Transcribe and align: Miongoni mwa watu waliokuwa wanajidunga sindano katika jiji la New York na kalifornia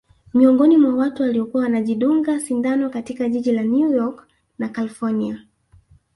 Miongoni 0.33 0.77
mwa 0.77 0.95
watu 0.95 1.23
waliokuwa 1.23 1.63
wanajidunga 1.63 2.39
sindano 2.39 2.89
katika 2.89 3.29
jiji 3.29 3.51
la 3.51 3.63
New 3.63 3.89
York 3.93 4.27
na 4.59 4.69
kalifornia 4.69 5.43